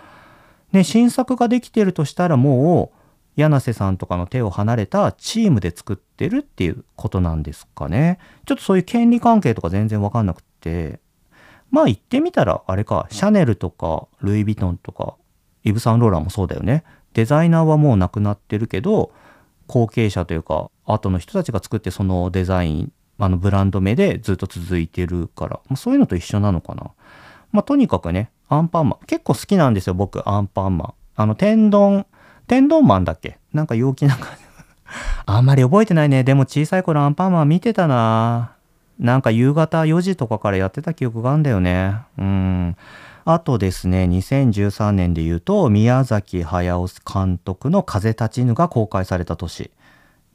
[0.73, 2.91] ね、新作ができてるとしたらも
[3.37, 8.19] う柳瀬さんとかの手を離れたチームで作ってるっていうことなんですかね？
[8.47, 11.01] ちょっとそういう権利関係とか全然わかんなくて。
[11.71, 15.15] まあ言ってみたらあれか、シャネルとかルイ・ヴィトンとか
[15.65, 16.85] イブ・サンローランもそうだよね。
[17.15, 19.11] デザイナーはもう亡くなってるけど、
[19.73, 26.91] 後継者というか、後の人たちが作ってそのデザイン、あのブランド名でずっと続いてるから、まあ、そういうのと一緒なのかな。
[27.53, 29.07] まあとにかくね、アンパンマン。
[29.07, 30.95] 結構好きなんですよ、僕、アンパンマン。
[31.17, 32.05] あの、天丼、
[32.47, 33.39] 天丼マンだっけ？
[33.55, 34.45] なんか陽気な感じ。
[35.25, 36.23] あんまり覚えてないね。
[36.23, 38.53] でも小さい頃アンパンマン見てたな。
[38.99, 41.97] なんか夕方4時とかからやってた記憶があんだよね。
[42.19, 42.77] うん。
[43.25, 49.71] あとですね、2013年で言うと、宮崎駿監督の風立ちぬが公開された年。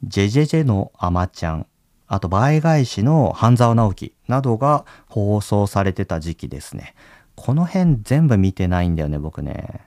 [0.04, 1.66] ジェジェジェのアマちゃん。
[2.06, 6.94] あと、倍返しの半沢直樹などが放送されてた時期ですね。
[7.34, 9.82] この辺全部見てないんだよね、僕ね。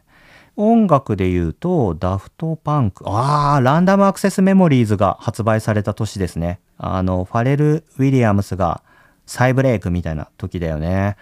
[0.55, 3.03] 音楽で言うと、ダフトパンク。
[3.07, 6.59] ああ、ランダムアクセスメモリーズが発売された年ですね。
[6.77, 8.83] あの、ファレル・ウィリアムスが
[9.25, 11.15] 再ブレイクみたいな時だよね。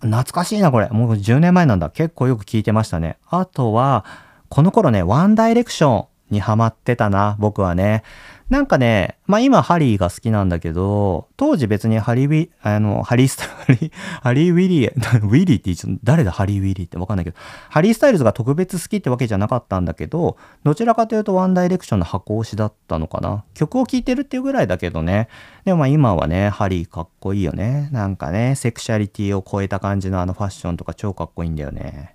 [0.00, 0.88] 懐かしいな、これ。
[0.88, 1.90] もう10年前なんだ。
[1.90, 3.18] 結構よく聞いてましたね。
[3.28, 4.04] あとは、
[4.48, 8.02] この頃ね、ワンダイレクションにハマってたな、僕はね。
[8.50, 13.90] なんかね、まあ今ハリーが好きなんだけど、当時別にハリーウィ、あの、ハリースタイル、
[14.22, 14.92] ハリーウィリー、
[15.26, 16.32] ウィリーって言っ誰だ？
[16.32, 17.36] ハリーウィリーってわかんないけど、
[17.68, 23.44] ハリースタイルズが特別好きってわけじゃなかったんだけど、どちらかというとワンダイレクションの箱推しだったのかな。
[23.52, 25.28] 曲を聴いてるっていうぐらいだけどね。
[25.66, 27.90] でもまあ今はね、ハリーかっこいいよね。
[27.92, 32.14] なんかね、セクシャリティを超えた感じのあのファッションとか超かっこいいんだよね。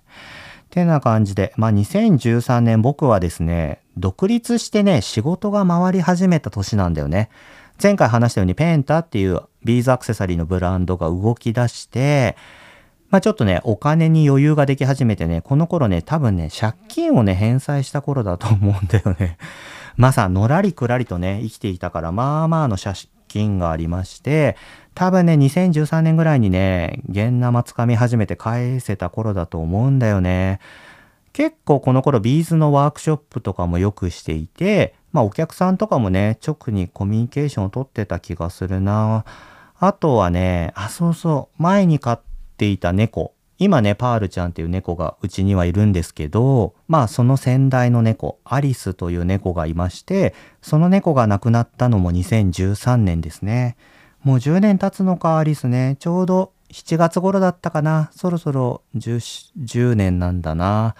[0.70, 7.30] てな感じで、まあ2013年僕はですね、独立してね、仕事が回り始めた年なんだよね。
[7.82, 12.36] 前回話したようにペンタっていうビーズアクセサリーのブランドが動き出して、
[13.10, 19.38] まあちょっとね、お金に余裕ができ始めてね、この頃ね、多分ね、借金をね、返済した頃だと思うんだよね。
[19.96, 24.56] まさ、のらりくらりとね、生きていたから、まあまあの借金がありまして、
[24.94, 30.60] 多分ね、2013年ぐらいにね、現生つかみ始めて返せた頃だと思うんだよね。
[31.34, 39.24] 結構この頃ビーズのワークショップとかもよくしていて、まあお客さんとかもね、直にコミュニケーションをとってた気がするな。
[39.76, 42.20] あとはね、あ、そうそう、前に飼っ
[42.56, 43.34] ていた猫。
[43.58, 53.76] 今ね、パールちゃんっていう猫がうちにはいるんですけど、まあその先代の猫、アリスという猫がいまして、その猫が亡くなったのも2013年ですね。
[54.22, 55.96] もう10年経つのか、アリスね。
[55.98, 58.10] ちょうど7月頃だったかな。
[58.16, 60.96] そろそろ 10, 10年なんだな。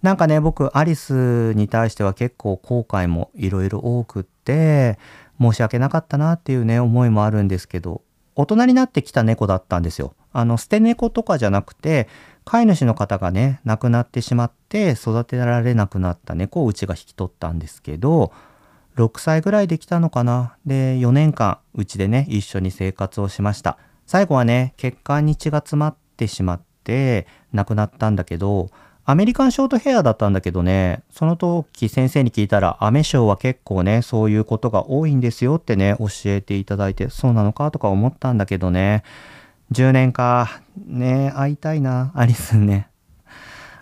[0.00, 5.00] なんかね、僕、アリスに対しては結構後悔もいろいろ多くって、
[5.40, 8.02] 申し訳なかったなっていうね、思いもあるんですけど、
[8.36, 10.14] 大人になってきた猫だったんですよ。
[10.32, 12.06] あの、捨て猫とかじゃなくて、
[12.44, 18.32] 飼い主の方がね、亡くなってしまって育てられなくなった猫をうちが引き取ったんですけど、
[18.96, 20.56] 6歳ぐらいできたのかな。
[20.64, 23.78] で、4年間、うちでね、一緒に生活をしました。
[24.06, 28.70] 最後はね、血管に血が詰まってしまって、亡くなったんだけど、
[29.04, 39.04] アメリカンショートヘアだったんだけどね、その時先生に聞いたら、アメショーは結構ね、そういうことが多いんですよってね、教えていただいて、そうなのかとか思ったんだけどね、
[39.72, 42.88] 10年か、ね、会いたいな、アリスね。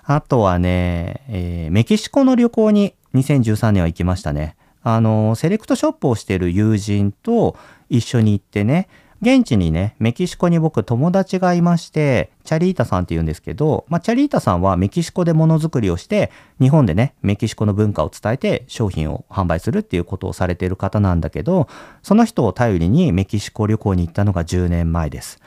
[0.04, 4.56] あとはね、えー、メキシコの旅行に2013年は行きましたね。
[4.82, 7.56] あの、セレクトショップをしてる友人と
[7.88, 8.88] 一緒に行ってね、
[9.24, 21.68] 現地にね、メキシコに僕友達がいまして、チャリータさんって言うんですけど、まあ、チャリータさんはメキシコでものづくりをして、日本でね、メキシコの文化を伝えて商品を販売するっていうことをされている方なんだけど、
[22.02, 25.40] その人を頼りにメキシコ旅行に行ったのが10年前です。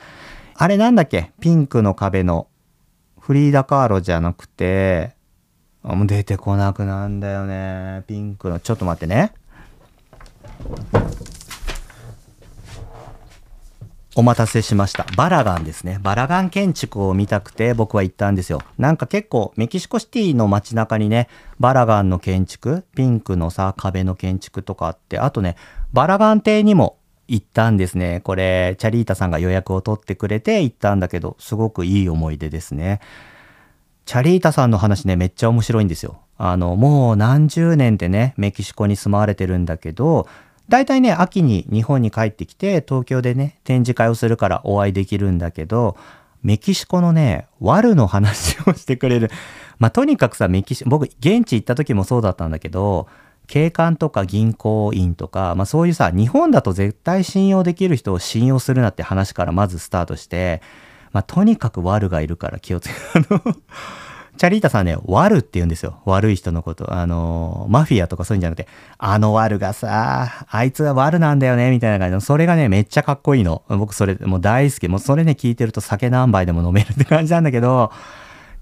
[0.54, 1.30] あれなんだっけ？
[1.40, 2.48] ピンクの壁の
[3.20, 5.14] フリーダ・カーロじゃなくて、
[5.84, 8.02] もう出てこなくなんだよね。
[8.08, 9.32] ピンクの、ちょっと待ってね。
[14.18, 15.06] お待たせしました。
[15.16, 16.00] バラガンですね。
[16.02, 18.60] バラガン建築を見たくて僕は行ったんですよ。
[18.76, 21.28] なんか結構メキシコシティの街中にね、
[21.60, 25.54] バラガンの建築、ピンクのさ、壁の建築とかあって、あとね、
[25.92, 28.20] バラガン邸にも行ったんですね。
[28.24, 32.98] これ、チャリータさんが予約を取ってくれて行ったんだけど、すごくいい思い出ですね。
[34.04, 36.18] チャリータさんの話ね、めっちゃ面白いんですよ。
[36.38, 40.26] あの、もう何十年でね、メキシコに住まわれてるんだけど、
[40.68, 45.96] 大体ね、秋に日本に帰ってきて、東京でね、展示会をするからお会いできるんだけど、
[46.42, 49.30] メキシコのね、ワルの話をしてくれる。
[49.78, 53.08] まあ、とにかくさ、メキシコ、僕、現地行った時もそうだったんだけど、
[53.46, 60.60] 警官とか銀行員とか、まあそういうさ、日本だと絶対信用できる人を信用するなって話からまずスタートして、
[61.12, 63.56] まあとにかく悪がいるから気をつけ、あの
[64.38, 66.00] チャリータさんね、悪って言うんですよ。
[66.04, 66.94] 悪い人のこと。
[66.94, 73.62] あの、マフィアとかそういうんじゃなくて、あの悪がさ、あいつは悪なんだよね、みたいな感じの、それがね、めっちゃかっこいいの。
[73.68, 74.88] 僕それ、もう大好き。
[74.88, 77.90] もうそれね、聞いてると酒何杯でも飲めるって感じなんだけど、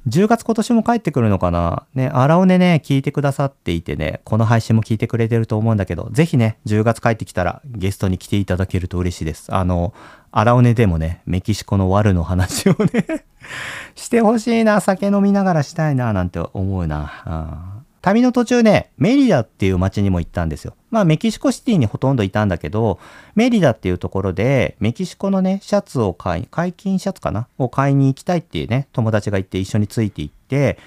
[0.08, 9.52] 10月今年も帰ってくるのかなね、荒尾根ね、聞いてくださっていてね、この配信も聞いてくれてると思うんだけど、ぜひね、10月帰ってきたらゲストに来ていただけると嬉しいです。
[9.52, 9.94] あの、
[10.38, 13.24] 荒尾根でもね、メキシコのワルの話をね
[13.96, 17.82] してほしいな、酒飲みながらしたいな、なんて思うな。
[18.02, 20.74] 旅の途中ね、メリダっていう街にも行ったんですよ。
[20.90, 22.98] まあメキシコシティにほとんどいたんだけど、
[23.34, 27.48] メリダっていうところでメキシコのね、シャツを買い、解禁シャツかな？
[27.56, 30.78] を買いに行きたいっていうね、友達がいて一緒について行って、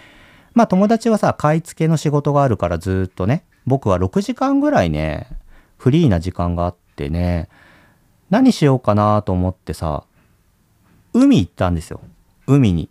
[0.53, 5.27] まあ友達はさ、買い付けの仕事があるからずっとね、僕は6時間ぐらいね、
[5.79, 7.49] フリーな時間があってね、
[8.29, 10.03] 何しようかなと思ってさ、
[11.13, 12.01] 海行ったんですよ。
[12.47, 12.89] 海に。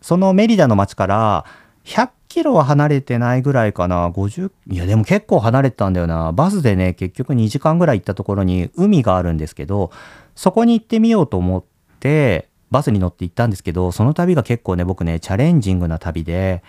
[0.00, 1.44] そのメリダの街から
[1.84, 4.10] 100キロは離れてないぐらいかな。
[4.10, 6.32] 50、いやでも結構離れてたんだよな。
[6.32, 9.90] バスでね、結局2時間ぐらい行ったところに海があるんですけど、
[10.34, 11.64] そこに行ってみようと思っ
[12.00, 16.62] て、バスに乗って行ったんですけど、その旅が結構ね、僕ね、チャレンジングな旅で、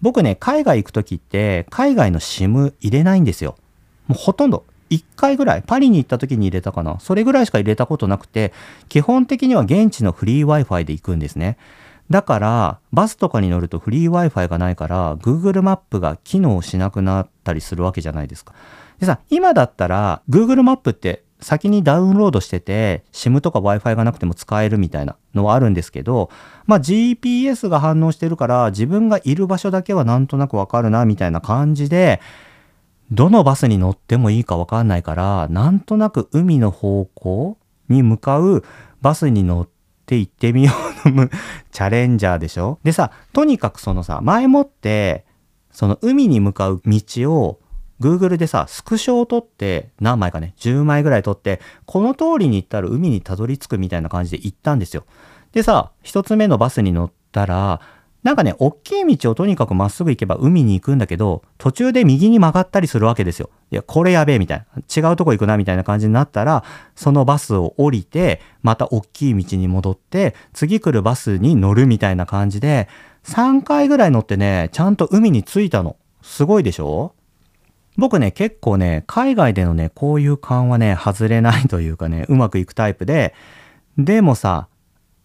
[0.00, 3.56] 僕ね、海外行く時って、海外の SIM 入れないんですよ。
[4.06, 4.64] もうほとんど。
[4.90, 6.98] 1回ぐらい、パリに行った時に入れたかな。
[7.00, 8.52] それぐらいしか入れたことなくて、
[8.88, 11.56] 基本的には現地のフリー Wi-Fi で行くんですね。
[12.10, 18.54] だから、バスとかに乗るとフリー Wi-Fi がないから、Google マップが機能しなくなったりするわけじゃないですか。
[18.98, 26.30] でさ、今だったら、Google マップって先にダウンロードしてて、SIM とか Wi-Fi がなくても使えるみたいなのはあるんですけど、
[26.66, 32.20] まあ GPS が反応してるから、自分がいる場所だけはなんとなくわかるな、みたいな感じで、
[33.10, 38.64] どのバスに乗ってもいいかわかんないから、なんとなく海の方向に向かう
[39.00, 39.68] バスに乗っ
[40.06, 40.72] て、行ってみよ
[41.04, 41.28] うの
[41.70, 42.78] チャレンジャーでしょ？
[42.82, 45.26] でさ、とにかくそのさ、前もって、
[45.70, 47.00] その海に向かう道
[47.32, 47.60] を
[48.00, 55.04] Google でさ、スクショを撮って、何枚かね、10枚ぐらい撮って、この通りに行ったら海にたどり着くみたいな感じで行ったんですよ。
[55.52, 57.80] でさ、一つ目のバスに乗ったら、
[58.24, 63.50] なんかね、大きい道をとにかくまっすぐ行けば海に行くんだけど、途中で右に曲がったりするわけですよ。
[63.70, 65.10] いや、これやべえみたいな。
[65.10, 66.64] 違うとこ行くなみたいな感じになったら、
[66.96, 72.88] そのバスを降りて、また大きい道に戻って、次来るバスに乗るみたいな感じで、
[73.24, 75.96] 3回ぐらい乗ってね、ちゃんと海に着いたの。
[76.20, 77.14] すごいでしょ？
[77.96, 83.34] 僕ね、結構ね、海外でのね、こういう勘はね、外れないというかね、うまくいくタイプで、
[83.96, 84.68] でもさ、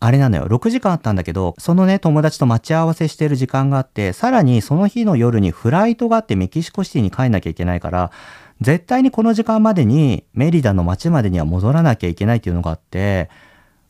[0.05, 8.11] あれなのよ、6時間あったんだけど、そのね、友達と待ち合わせしてる時間があって、さらにその日の夜にフライトがあってメキシコシティに帰んなきゃいけないから、
[8.59, 13.29] 絶対にこの時間までにメリダの街までには戻らなきゃいけないっていうのがあって、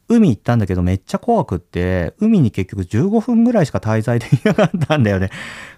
[0.08, 5.32] 海行ったんだけどめっちゃ怖くって、海に結局15分ぐらいしか滞在できなかったんだよね。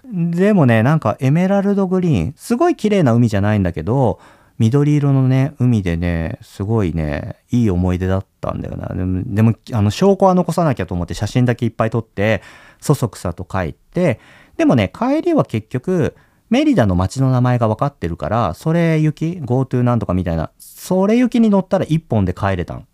[0.04, 4.20] でもね、なんかエメラルドグリーン、すごい綺麗な海じゃないんだけど、
[4.58, 8.88] 緑色のね、海でね、すごいね、いい思い出だったんだよな。
[8.88, 12.42] でも、でもあの、証拠は残さなきゃと思って写真だけいっぱい撮って、
[12.80, 14.20] そそくさと帰って、
[14.56, 16.16] でもね、帰りは結局、
[16.48, 22.86] メリダの街の名前が分かってるから、それ行き ?GoTo なんとかみたいな、それ行きに乗ったら一本で帰れたん。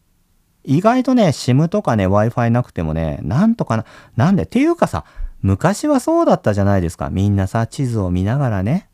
[0.64, 3.84] 意外とね、SIM とかね、Wi-Fi なくてもね、なんとかな、
[4.16, 5.04] なんでっていうかさ、
[5.42, 7.10] 昔はそうだったじゃないですか。
[7.10, 8.88] みんなさ、地図を見ながらね、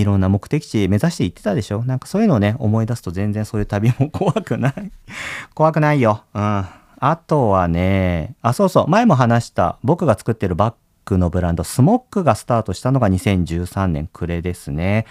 [0.00, 1.84] いろんな目的地目指して行ってたでしょ？
[1.84, 4.90] なんかそういうのをね、思い出すと全然そういう旅も怖くない
[5.54, 6.22] 怖くないよ。
[6.34, 6.64] うん。
[6.98, 15.04] あとはね、あ、そうそう、前も話した僕が作ってるバッグのブランド、スモックがスタートしたのが2013年暮れですね。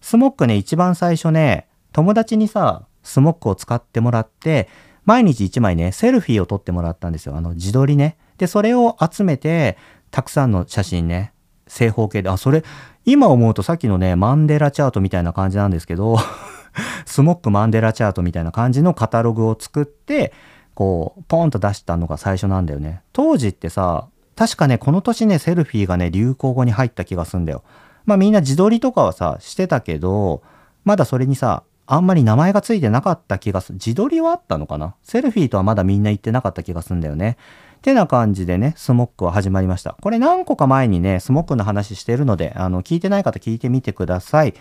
[0.00, 4.68] スモックね、一番最初ね、友達にさ、スモックを使ってもらって、
[5.04, 7.34] 毎日1枚ね、セルフィーを撮ってもらったんですよ。
[7.36, 8.16] あの、自撮りね。
[8.36, 9.76] で、それを集めて、
[10.10, 11.32] たくさんの写真ね、
[11.68, 12.64] 正方形で、あ、それ、
[13.04, 16.18] 今思うとさっきのね、マンデラチャートみたいな感じなんですけど
[17.06, 20.32] スモックマンデラチャートみたいな感じのカタログを作って、
[20.74, 23.02] こう、ポンと出したのが最初なんだよね。
[23.12, 27.64] 当時ってさ、確かね、この年ね、セルフィーがね、流行語に入った気がすんだよ。
[28.04, 30.42] まあみんな自撮りとかはさ、してたけど、
[30.84, 33.74] まだそれにさ、あんまり名前がついてなかった気がする。
[33.74, 34.94] 自撮りはあったのかな？
[35.02, 37.36] セルフィーとはまだみんな言ってなかった気がすんだよね。
[37.80, 39.96] てな感じでね、スモックは始まりました。
[40.00, 44.54] これ何個か前にね、スモックの話してるので、あの、聞いてない方聞いてみてください。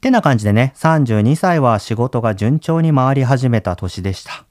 [0.00, 4.44] てな感じでね、32歳は仕事が順調に回り始めた年でした。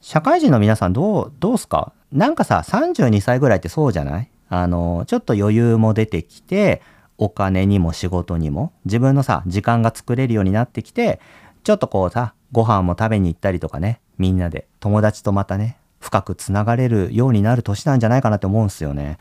[0.00, 1.92] 社会人の皆さんどう、どうすか？
[2.12, 4.30] なんかさ、32歳ぐらいってそうじゃない？
[4.48, 6.82] あの、ちょっと余裕も出てきて、
[7.18, 11.18] お金にも仕事にも自分のさ時間が作れるようになってきて
[11.64, 19.18] ちょっとこうさご飯も食べに行ったりとかねみんなで友達とまたね深くつながれるようになる年なんじゃないかなって思うんすよね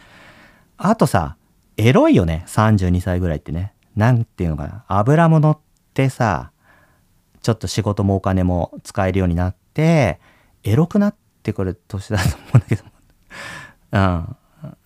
[0.77, 1.37] あとさ
[1.77, 5.59] エロいよね32歳ぐらいってねなんていうのかな油も乗っ
[5.93, 6.51] てさ
[7.41, 10.19] ちょっと仕事もお金も使えるようになって
[10.63, 12.83] エロくなってくる年だと思うんだけど
[13.93, 14.35] うん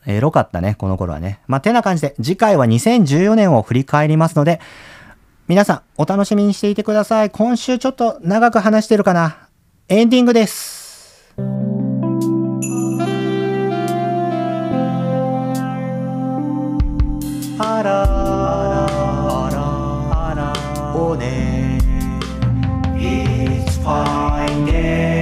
[0.05, 1.39] エロかったね、この頃はね。
[1.47, 4.59] まあ、てな感じで、次回は2014年を振り返りますので、
[5.47, 7.29] 皆さん、お楽しみにしていてください。
[7.29, 9.47] 今週ちょっと長く話してるかな。
[9.87, 11.33] エンディングです。
[17.61, 21.77] あらあらあらおね
[22.95, 25.19] It's fine day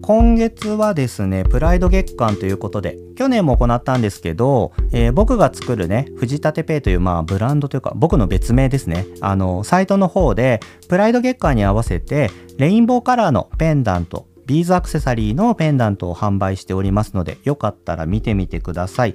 [0.00, 19.14] 今月はですね、プライド月間ということで、去年も行ったんですけど、えー、僕が作るね、藤立ペイというまあブランドというか、僕の別名ですね、あの、サイトの方で、プライド月間に合わせて、レインボーカラーのペンダント、ビーズアクセサリーのペンダントを販売しておりますので、よかったら見てみてください。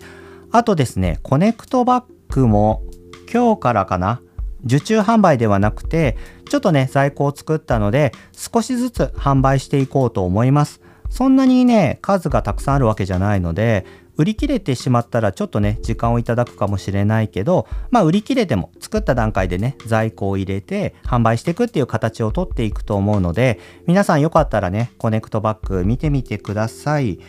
[0.52, 2.84] あとですね、コネクトバッグも
[3.32, 4.22] 今日からかな、
[4.66, 6.18] 受注販売ではなくて、
[6.50, 10.82] ちょっとね、在庫を作ったので、少しずつ販売していこうと思います。
[11.10, 13.86] そんなにね、数がたくさんあるわけじゃないので、
[14.18, 27.20] 売り切れてしまったらちょっとね、時間をいただくかもしれないけど、まあ売り切れても作った段階でね、在庫を入れて販売していくっていう形をとっていくと思うので、皆さんよかったらね、コネクトバッグ見てみてください。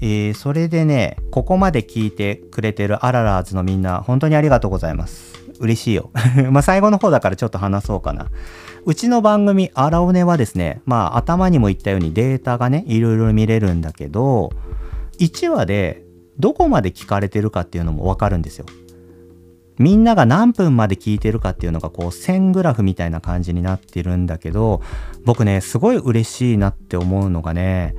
[0.00, 5.32] えー、それでね、ここまで聞いてくれてるアララーズのみんな、本当にありがとうございます。
[5.60, 6.10] 嬉しいよ。
[6.50, 8.26] まあ最後の方だからちょっと話そうかな。
[8.84, 14.50] うちの番組、アラオネはですね、まあ頭にも言ったようにデータがね、いろいろ見れるんだけど、
[15.20, 16.02] 1話で
[16.38, 18.66] どこまで聞かれてるかっていうのもわかるんですよ。
[19.78, 24.82] みんなが何分まで聞いてるかっていうのがこう線グラフみたいな感じになってるんだけど、
[25.24, 27.94] 僕ね、すごい嬉しいなって思うのがね、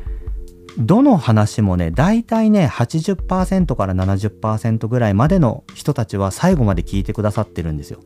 [0.77, 7.99] どの話もね、大体ね、80%から70%ぐらいまでの人たちは最後まで聞いてくださってるんですよ。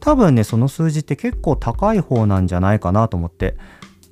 [0.00, 3.56] 多分ねその数字って結構高い方なんじゃないかなと思って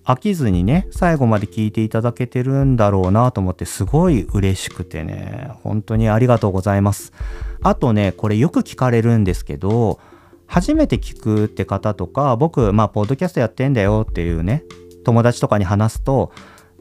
[0.09, 7.13] 飽きずにね最後まで聞いていただけてるんだろうなと思ってすごい嬉しくてね本当にありがとうございます
[7.61, 10.01] あとねこれよく聞かれるんですけど
[10.47, 14.65] 初めて聞くって方とか僕まあポッドキャストやってんだよっていうね
[15.05, 16.33] 友達とかに話すと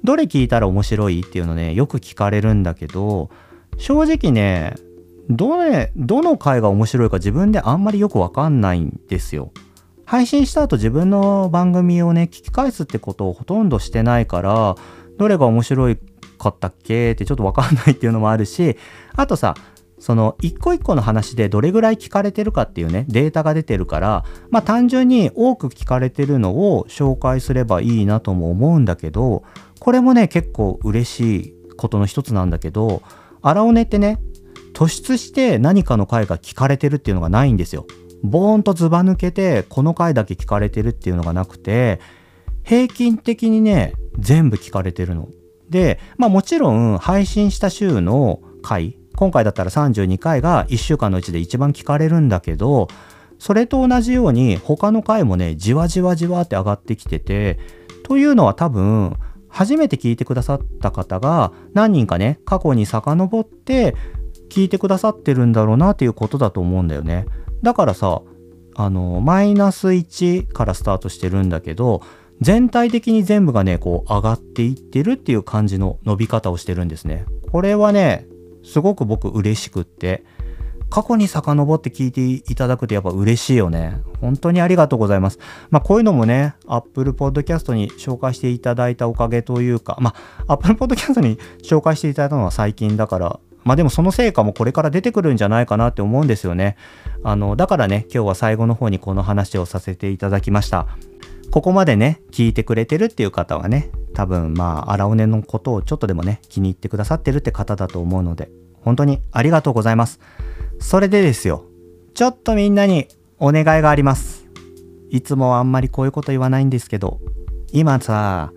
[0.05, 3.30] どれ聞いたら面白いっていうのねよく聞かれるんだけど
[3.78, 4.73] 正直ね
[5.30, 9.51] どれ、どの回が面白いか自分であんまりよくわかんないんですよ。
[10.08, 14.76] 配信した後自分の番組をね、聞き返すってことをほとんどしてないから、
[15.18, 15.97] どれが面白い
[16.39, 18.78] かったっけってちょっとわかんないっていうのもあるし、
[19.18, 19.53] あとさ、
[19.99, 29.43] その一個一個の話でどれぐらい聞かれてるかっていうね、データが出てるから、まあ単純に多く聞かれてるのを紹介すればいいなとも思うんだけど、
[29.82, 33.01] これもね、結構嬉しいことの一つなんだけど、
[33.41, 34.22] 荒尾根ってね、
[34.74, 37.86] 突出して何かの回が聞かれてるっていうのがないんですよ。
[38.24, 41.99] ボーンとずば抜けてこの回だけ聞かれてるっていうのがなくて
[42.63, 45.30] 平均的にね全部聞かれてるの。
[45.70, 52.88] でまあもちろん配信した週の回今回だったら32回が1週間のうちで一番聞かれるんだけど
[53.39, 57.59] それと同じように他の回もねじわじわじわって上がってきてて
[58.03, 59.18] というのは多分
[59.49, 63.95] 初めて聞いてくださった方が何人かね過去に遡って
[64.58, 67.28] 聞いてくださってるんだろうなっていうことだと思うんだよね。
[67.62, 68.24] だからさ、
[68.76, 72.01] あの、マイナス1からスタートしてるんだけど、
[72.41, 77.26] 全体的に全部がね、こう上がっていってるっていう感じの伸び方をしてるんですね。
[77.51, 78.26] これはね、
[78.64, 80.24] すごく僕嬉しくって、
[80.89, 84.01] 過去に遡って聞いていただくとやっぱ嬉しいよね。
[84.22, 85.38] 本当にありがとうございます。
[85.70, 90.16] まあこういうのもね、Apple Podcast に紹介していただいたおかげというか、ま
[90.47, 96.78] あ Apple Podcast に紹介していただいたのは最近だから、まあでもその成果もこれから出てくるんじゃないかなって思うんですよね。
[97.24, 100.88] あの、だからね、今日は最後の方にこの話をさせていただきました。
[101.51, 108.49] ここまでね、聞いてくれてるっていう方はね、多分まあ、荒尾根のことをちょっとでもね、気に入ってくださってるって方だと思うので、
[108.82, 110.22] 本当にありがとうございます。
[110.80, 111.65] それでですよ、
[112.13, 114.47] ちょっとみんなにお願いがあります。
[115.09, 117.20] いつもあんまりこういうこと言わないんですけど、
[117.74, 118.53] 今さ、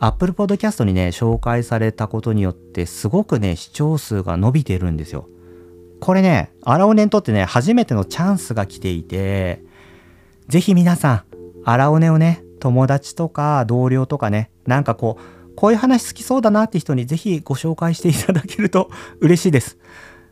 [0.00, 5.28] Apple Podcast にね、紹介されたことによってすごくね、視聴数が伸びてるんですよ。
[6.00, 9.62] これね、アラオネにとってね、初めてのチャンスが来ていて、
[10.48, 11.24] ぜひ皆さん、
[11.64, 18.90] アラオネをね、友達とか同僚とかね、なんかこう、こういう話好きそうだなって人にぜひご紹介していただけると
[19.20, 19.76] 嬉しいです。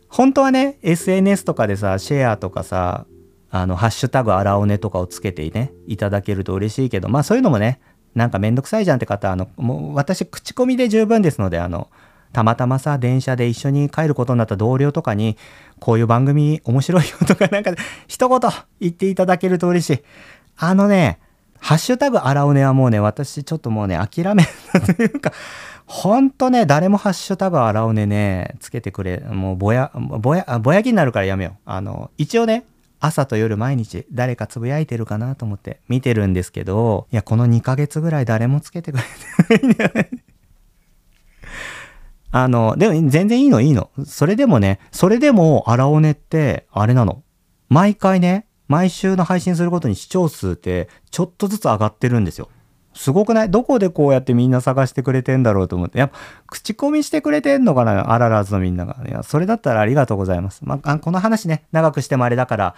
[0.08, 3.06] 本当はね、SNS とかでさ、シェアとかさ、
[3.50, 7.80] あの、ハッシュタグあらおねとかをつけてね、いただけると嬉しいけど、まあそういうのもね、
[8.14, 11.88] なんかめんどくさいじゃんって方、あの、もう私、口コミで十分ですので、あの、
[12.32, 15.36] たまたまさ、電車で一緒に帰ることになった同僚とかに、
[15.80, 17.72] こういう番組面白いよとか、なんか、
[18.06, 18.40] 一言
[18.80, 20.02] 言っていただけると嬉しい。
[20.56, 21.18] あのね、
[21.60, 25.32] ハッシュタグあらおねはもうね、私ちょっともうね、諦めたというか、
[25.86, 31.54] ほんとね、誰もハッシュタグあらおねね、つけてくれ、もうぼや、ぼや、ぼやきになるからやめよう。
[31.64, 32.64] あの、一応ね、
[33.00, 40.10] 朝と夜毎日誰かつぶやいてるかなと思って見てるんですけど、いや、この2ヶ月ぐらい誰もつけてくれてないんだよね。
[42.30, 43.90] あの、でも全然いいのいいの。
[44.04, 47.22] それでもね、それでも荒尾根ってあれなの。
[47.68, 52.50] 毎回ね、毎週の配信することに視聴数ってちょっとずつ上がってるんですよ。
[52.98, 53.50] すごくない？
[53.50, 56.00] どこでこうやってみんな探してくれてんだろうと思って。
[56.00, 56.18] やっぱ、
[56.48, 58.12] 口コミしてくれてんのかな？
[58.12, 58.96] あららずのみんなが。
[59.08, 60.62] いや、それだったらありがとうございます。
[60.64, 62.74] まあ、この話ね、長くしてもあれだから、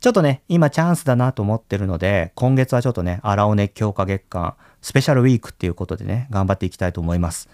[0.00, 7.50] ちょっとね、今チャンスだなと思ってるので、今月はちょっとね、荒尾熱強化月間、スペシャルウィークっていうことでね、頑張っていきたいと思います。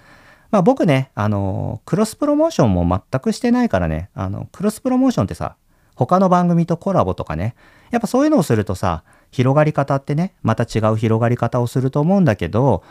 [0.52, 5.56] まあ僕ね、あの、クロスプロモーションも全くしてないからね、あの、クロスプロモーションってさ、
[5.96, 7.56] 他の番組とコラボとかね、
[7.90, 9.02] やっぱそういうのをするとさ、
[9.35, 12.85] 広がり方ってね、また違う広がり方をすると思うんだけど、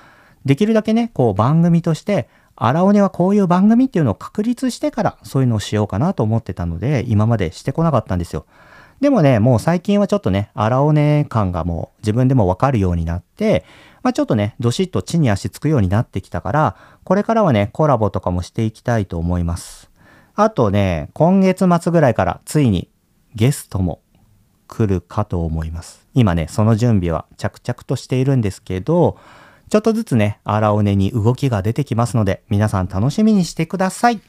[0.44, 2.28] できるだけね、こう番組として、
[2.58, 8.46] 荒尾根はこういう番組っていうのを確立してからそういうのをしようかなと思ってたので、今までしてこなかったんですよ。
[9.00, 13.64] でもね、もう最近はちょっとね、荒尾根感がもう自分でもわかるようになって、
[14.04, 16.76] まあちょっとね、どしっと地に足つくようになってきたから、
[17.06, 19.90] これからはね、コラボとかもしていきたいと思います。
[20.36, 22.90] あとね、今月末ぐらいからついに
[23.34, 24.02] ゲストも
[24.74, 26.08] 来るかと思います。
[26.16, 29.20] 今ね、その準備は着々としているんですけど、
[29.70, 34.20] ちょっとずつね、荒尾根に動きが出てきますので、皆さん楽しみにしてください。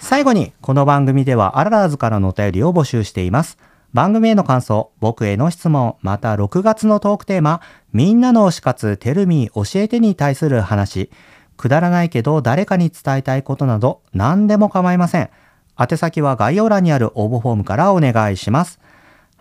[0.00, 3.58] 最後に、この番組ではアララーズからのお便りを募集しています。
[3.92, 7.60] 番組への感想、僕への質問、また6月のトークテーマ、
[7.92, 11.10] みんなの推し活、テルミー教えてに対する話、
[11.56, 15.30] くだらないけど誰かに伝えたいことなど何でも構いません。
[15.78, 18.80] 宛先は概要欄にある応募フォームからお願いします。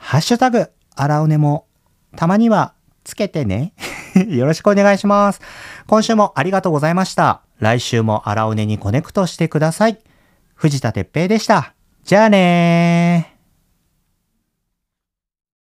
[0.01, 1.67] ハッシュタグ、荒尾根も
[2.17, 2.73] たまには
[3.03, 3.73] つけてね。
[4.27, 5.39] よろしくお願いします。
[5.87, 7.41] 今週もありがとうございました。
[7.59, 9.99] 来週も荒尾根にコネクトしてください。
[10.55, 11.75] 藤田哲平でした。
[12.03, 13.30] じゃあねー。